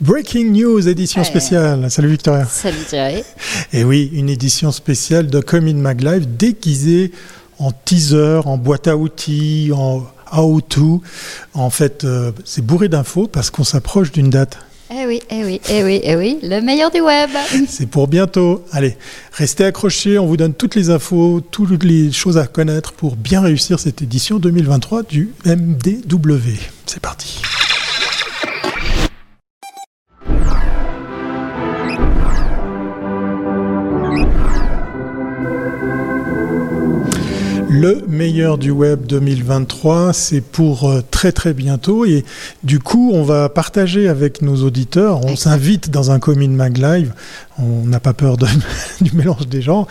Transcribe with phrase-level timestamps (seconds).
[0.00, 1.90] Breaking News, édition spéciale.
[1.90, 2.44] Salut Victoria.
[2.44, 3.24] Salut Thierry.
[3.72, 7.10] Et oui, une édition spéciale de Comin Mag Live déguisée
[7.58, 11.02] en teaser, en boîte à outils, en how-to.
[11.52, 14.58] En fait, euh, c'est bourré d'infos parce qu'on s'approche d'une date.
[14.90, 17.30] Eh oui, eh oui, eh oui, eh oui, le meilleur du web.
[17.68, 18.64] C'est pour bientôt.
[18.72, 18.96] Allez,
[19.32, 23.42] restez accrochés, on vous donne toutes les infos, toutes les choses à connaître pour bien
[23.42, 26.54] réussir cette édition 2023 du MDW.
[26.86, 27.42] C'est parti.
[37.80, 42.24] Le meilleur du web 2023, c'est pour euh, très très bientôt et
[42.64, 47.14] du coup on va partager avec nos auditeurs, on s'invite dans un Commune Mag Live,
[47.56, 48.48] on n'a pas peur de,
[49.00, 49.86] du mélange des gens,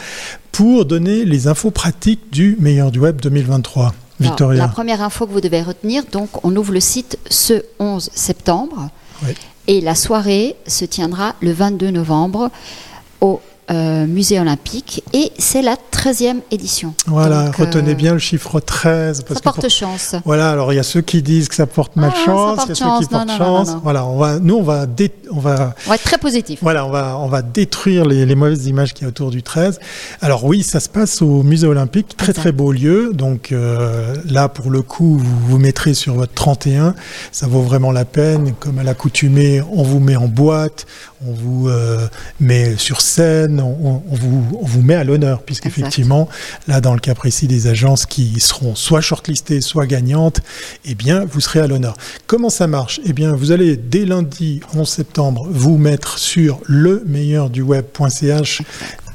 [0.51, 3.93] pour donner les infos pratiques du meilleur du web 2023.
[4.19, 4.63] Victoria.
[4.63, 8.89] la première info que vous devez retenir, donc on ouvre le site ce 11 septembre
[9.25, 9.33] Oui.
[9.67, 12.51] et la soirée se tiendra le 22 novembre
[13.21, 16.93] au euh, musée olympique et c'est la 13e édition.
[17.07, 19.23] Voilà, Donc, retenez euh, bien le chiffre 13.
[19.23, 20.15] Parce Ça que porte pour- chance.
[20.25, 22.71] Voilà, alors il y a ceux qui disent que ça porte Ah, malchance, il y
[22.71, 23.07] a ceux qui chance.
[23.07, 23.67] portent Non, non, non, chance.
[23.69, 23.79] non, non.
[23.83, 26.59] Voilà, on va, nous on va, dé- on va On va être très positif.
[26.61, 29.41] Voilà, on va, on va détruire les, les mauvaises images qu'il y a autour du
[29.43, 29.79] 13.
[30.21, 33.11] Alors oui, ça se passe au musée olympique, très très beau lieu.
[33.13, 36.93] Donc euh, là, pour le coup, vous vous mettrez sur votre 31.
[37.31, 38.53] Ça vaut vraiment la peine.
[38.59, 40.85] Comme à l'accoutumée, on vous met en boîte,
[41.25, 42.07] on vous euh,
[42.39, 45.86] met sur scène, on, on vous, on vous met à l'honneur, puisqu'effectivement,
[46.67, 50.41] là, dans le cas précis des agences qui seront soit shortlistées, soit gagnantes,
[50.85, 51.95] eh bien, vous serez à l'honneur.
[52.25, 52.99] Comment ça marche?
[53.05, 58.61] Eh bien, vous allez dès lundi 11 septembre vous mettre sur le meilleur du web.ch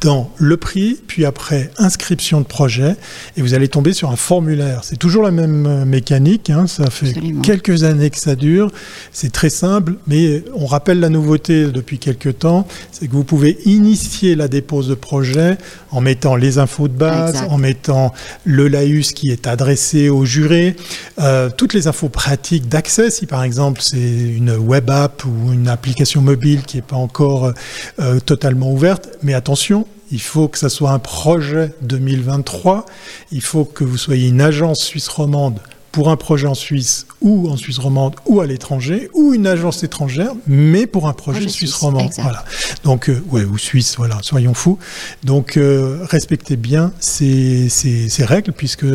[0.03, 2.97] dans le prix, puis après inscription de projet,
[3.37, 4.81] et vous allez tomber sur un formulaire.
[4.83, 7.43] C'est toujours la même euh, mécanique, hein, ça fait Absolument.
[7.43, 8.71] quelques années que ça dure,
[9.13, 13.59] c'est très simple, mais on rappelle la nouveauté depuis quelques temps, c'est que vous pouvez
[13.65, 15.57] initier la dépose de projet
[15.91, 17.51] en mettant les infos de base, Exact.
[17.51, 18.13] en mettant
[18.45, 20.75] le laïus qui est adressé au juré,
[21.21, 25.69] euh, toutes les infos pratiques d'accès, si par exemple c'est une web app ou une
[25.69, 27.53] application mobile qui n'est pas encore
[28.01, 32.85] euh, totalement ouverte, mais attention, il faut que ça soit un projet 2023,
[33.33, 35.59] il faut que vous soyez une agence suisse romande
[35.93, 39.83] pour un projet en Suisse ou en Suisse romande ou à l'étranger, ou une agence
[39.85, 42.01] étrangère, mais pour un projet Projet suisse suisse, romand.
[42.01, 42.23] exact.
[42.23, 42.45] Voilà.
[42.83, 44.79] Donc, euh, ouais, ou suisse, voilà, soyons fous.
[45.23, 48.87] Donc, euh, respectez bien ces, ces- ces règles, puisque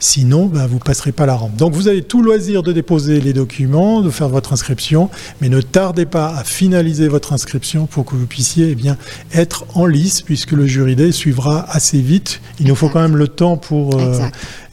[0.00, 1.54] sinon, ben, vous passerez pas la rampe.
[1.56, 5.10] Donc, vous avez tout loisir de déposer les documents, de faire votre inscription,
[5.40, 8.96] mais ne tardez pas à finaliser votre inscription pour que vous puissiez eh bien,
[9.34, 12.40] être en lice, puisque le jury day suivra assez vite.
[12.58, 14.18] Il nous faut quand même le temps pour euh,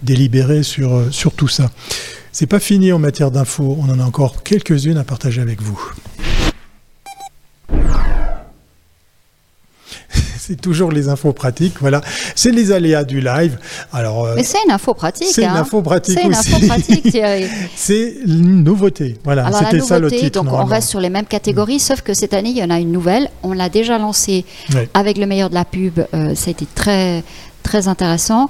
[0.04, 1.65] délibérer sur, sur tout ça.
[2.32, 5.80] C'est pas fini en matière d'infos, on en a encore quelques-unes à partager avec vous.
[10.48, 12.02] C'est toujours les infos pratiques, voilà.
[12.36, 13.58] C'est les aléas du live.
[13.92, 15.28] Alors, euh, Mais c'est une info pratique.
[15.32, 15.56] c'est une hein.
[15.62, 16.54] info pratique C'est une aussi.
[16.54, 17.46] info pratique, Thierry.
[17.76, 19.18] c'est une nouveauté.
[19.24, 20.44] Voilà, Alors la c'était ça le nouveauté, titre.
[20.44, 22.80] donc on reste sur les mêmes catégories, sauf que cette année il y en a
[22.80, 23.30] une nouvelle.
[23.44, 24.46] On l'a déjà lancée
[24.94, 26.00] avec le meilleur de la pub.
[26.14, 27.24] euh, ça a été très
[27.64, 28.48] très intéressant.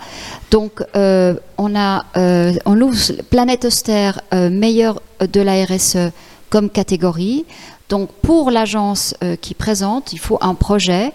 [0.52, 2.98] Donc euh, on a euh, on ouvre
[3.30, 6.12] Planète Austère euh, meilleur de la RSE
[6.50, 7.46] comme catégorie.
[7.90, 11.12] Donc pour l'agence euh, qui présente, il faut un projet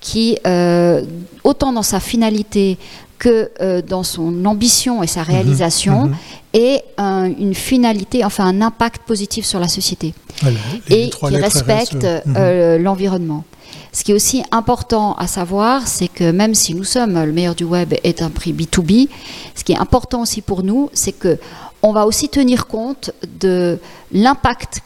[0.00, 1.02] qui, euh,
[1.44, 2.78] autant dans sa finalité
[3.18, 6.14] que euh, dans son ambition et sa réalisation, mhm.
[6.54, 10.58] ait un- une finalité, enfin un impact positif sur la société Voilà,
[10.88, 12.06] et qui respecte.
[12.26, 12.76] Mhm.
[12.82, 13.44] l'environnement.
[13.92, 17.54] Ce qui est aussi important à savoir, c'est que même si nous sommes le meilleur
[17.56, 19.08] du web est un prix B2B,
[19.54, 21.38] ce qui est important aussi pour nous, c'est que
[21.82, 23.10] on va aussi tenir compte
[23.40, 23.78] de
[24.12, 24.80] l'impact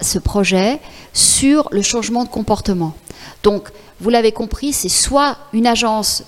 [0.00, 0.80] ce projet
[1.12, 2.94] sur le changement de comportement.
[3.42, 3.70] Donc,
[4.00, 6.24] vous l'avez compris, c'est soit une agence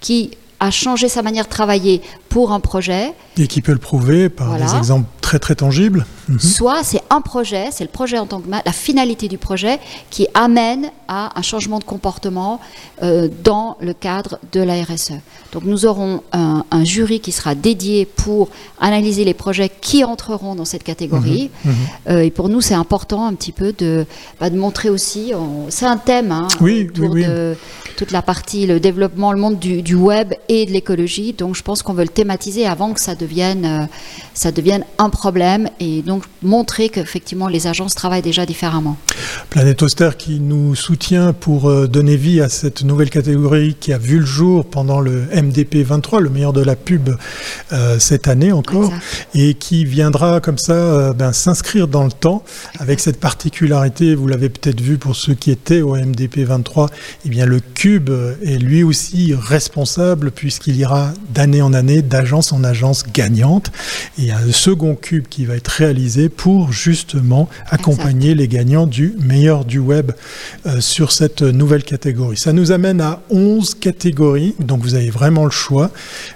[0.00, 4.28] qui a changé sa manière de travailler pour un projet, Et qui peut le prouver
[4.30, 4.64] par Voilà.
[4.66, 6.06] des exemples très très tangibles.
[6.28, 6.38] Mhm.
[6.38, 9.80] soit c'est un projet, c'est le projet en tant que la finalité du projet
[10.10, 12.60] qui amène à un changement de comportement
[13.02, 15.14] euh, dans le cadre de la RSE.
[15.52, 18.48] Donc nous aurons un, un jury qui sera dédié pour
[18.80, 21.50] analyser les projets qui entreront dans cette catégorie.
[21.64, 21.74] Mhm.
[22.10, 24.06] Euh, et pour nous, c'est important un petit peu de,
[24.40, 25.32] bah, de montrer aussi,
[25.68, 27.26] c'est un thème hein, Oui, autour oui, oui.
[27.26, 27.56] de
[27.96, 31.32] toute la partie, le développement, le monde du, du web et de l'écologie.
[31.32, 33.86] Donc je pense qu'on veut le thématiser avant que ça devienne, euh,
[34.34, 38.98] ça devienne un problème et donc montrer qu'effectivement les agences travaillent déjà différemment.
[39.48, 43.96] Planète Auster qui nous soutient pour euh, donner vie à cette nouvelle catégorie qui a
[43.96, 47.16] vu le jour pendant le MDP 23, le meilleur de la pub
[47.72, 48.92] euh, cette année encore,
[49.34, 52.44] et qui viendra comme ça ben, s'inscrire dans le temps
[52.78, 56.90] avec cette particularité, vous l'avez peut-être vu pour ceux qui étaient au MDP 23,
[57.24, 58.10] eh bien le cube
[58.44, 63.70] est lui aussi responsable puisqu'il ira d'année en année, d'agence en agence gagnante.
[64.18, 68.48] Et il y a un second cube qui va être réalisé pour justement accompagner les
[68.48, 70.12] gagnants du meilleur du web
[70.66, 72.36] euh, sur cette nouvelle catégorie.
[72.36, 75.90] Ça nous amène à 11 catégories, donc vous avez vraiment le choix.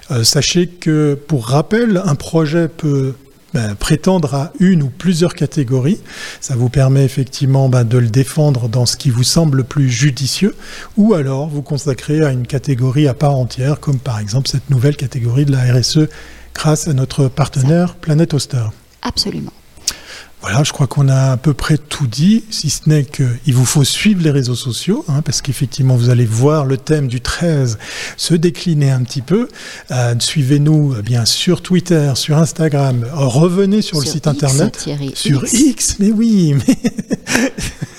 [0.09, 3.13] Euh, sachez que pour rappel, un projet peut
[3.55, 6.01] ben, prétendre à une ou plusieurs catégories.
[6.41, 9.89] Ça vous permet effectivement ben, de le défendre dans ce qui vous semble le plus
[9.89, 10.53] judicieux,
[10.97, 14.97] ou alors vous consacrer à une catégorie à part entière, comme par exemple cette nouvelle
[14.97, 16.09] catégorie de la RSE
[16.53, 18.65] grâce à notre partenaire Planète Oster.
[19.01, 19.53] Absolument.
[20.47, 23.65] Voilà, je crois qu'on a à peu près tout dit, si ce n'est qu'il vous
[23.65, 27.79] faut suivre les réseaux sociaux, hein, parce qu'effectivement, vous allez voir le thème du 13
[28.15, 29.49] se décliner un petit peu.
[29.89, 34.87] Euh, suivez-nous eh bien sur Twitter, sur Instagram, revenez sur, le site internet.
[35.15, 36.75] Sur X, mais oui, mais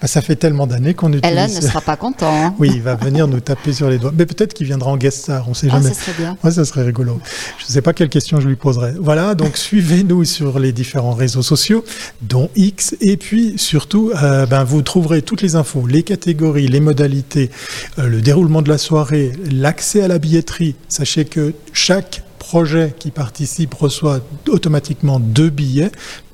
[0.00, 1.32] bah, ça fait tellement d'années qu'on utilise.
[1.32, 2.32] Ellen ne sera pas content.
[2.32, 2.54] Hein.
[2.58, 4.12] oui, il va venir nous taper sur les doigts.
[4.16, 5.94] Mais peut-être qu'il viendra en guest star, on ne sait ah, jamais.
[5.94, 6.36] Ça serait bien.
[6.42, 7.20] Ouais, ça serait rigolo.
[7.58, 8.94] Je ne sais pas quelle question je lui poserai.
[9.00, 11.84] Voilà, donc suivez-nous sur les différents réseaux sociaux,
[12.22, 12.96] dont X.
[13.00, 17.50] Et puis surtout, euh, ben, vous trouverez toutes les infos, les catégories, les modalités,
[17.98, 20.76] euh, le déroulement de la soirée, l'accès à la billetterie.
[20.88, 25.92] Sachez que chaque projet qui participe reçoit automatiquement deux billets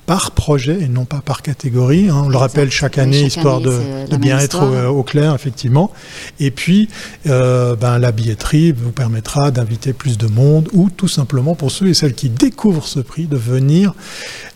[0.09, 2.09] par projet et non pas par catégorie.
[2.09, 2.23] Hein.
[2.25, 3.79] On le rappelle chaque année, histoire de,
[4.17, 5.93] bien être au, clair, effectivement.
[6.41, 6.89] Et puis,
[7.27, 11.89] euh, ben, la billetterie vous permettra d'inviter plus de monde ou tout simplement pour ceux
[11.89, 13.93] et celles qui découvrent ce prix de venir.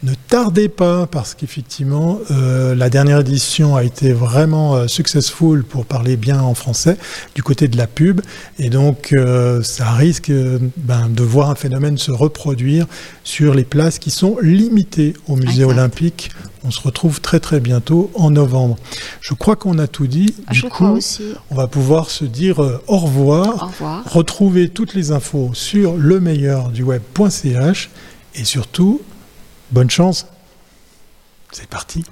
[0.03, 5.85] Ne tardez pas parce qu'effectivement, euh, la dernière édition a été vraiment euh, successful pour
[5.85, 6.97] parler bien en français
[7.35, 8.23] du côté de la pub.
[8.59, 9.15] Et donc,
[9.63, 10.33] ça risque
[10.79, 12.87] ben, de voir un phénomène se reproduire
[13.23, 16.31] sur les places qui sont limitées au musée olympique.
[16.65, 18.77] On se retrouve très très bientôt en novembre.
[19.21, 20.35] Je crois qu'on a tout dit.
[20.47, 20.99] Ah, du coup,
[21.51, 24.05] on va pouvoir se dire euh, au, revoir, au revoir.
[24.13, 27.91] Retrouver toutes les infos sur le meilleur du web.ch
[28.35, 29.03] et surtout,
[29.71, 30.27] bonne chance.
[31.51, 32.05] C'est parti.